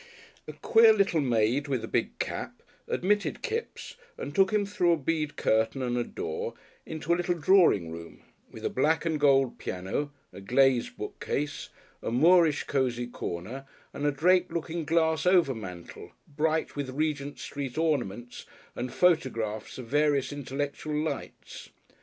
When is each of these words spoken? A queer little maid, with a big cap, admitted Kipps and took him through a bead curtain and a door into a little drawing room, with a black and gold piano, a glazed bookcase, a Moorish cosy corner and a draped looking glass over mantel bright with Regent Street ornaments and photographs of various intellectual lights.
A 0.47 0.53
queer 0.53 0.93
little 0.93 1.21
maid, 1.21 1.67
with 1.67 1.83
a 1.83 1.87
big 1.87 2.17
cap, 2.17 2.63
admitted 2.87 3.43
Kipps 3.43 3.97
and 4.17 4.33
took 4.33 4.49
him 4.51 4.65
through 4.65 4.93
a 4.93 4.97
bead 4.97 5.35
curtain 5.35 5.83
and 5.83 5.95
a 5.95 6.03
door 6.03 6.55
into 6.87 7.13
a 7.13 7.15
little 7.17 7.35
drawing 7.35 7.91
room, 7.91 8.23
with 8.49 8.65
a 8.65 8.69
black 8.71 9.05
and 9.05 9.19
gold 9.19 9.59
piano, 9.59 10.11
a 10.33 10.41
glazed 10.41 10.97
bookcase, 10.97 11.69
a 12.01 12.09
Moorish 12.09 12.63
cosy 12.63 13.05
corner 13.05 13.67
and 13.93 14.07
a 14.07 14.11
draped 14.11 14.51
looking 14.51 14.85
glass 14.85 15.27
over 15.27 15.53
mantel 15.53 16.13
bright 16.27 16.75
with 16.75 16.89
Regent 16.89 17.37
Street 17.37 17.77
ornaments 17.77 18.47
and 18.75 18.91
photographs 18.91 19.77
of 19.77 19.85
various 19.85 20.31
intellectual 20.33 20.95
lights. 20.99 21.69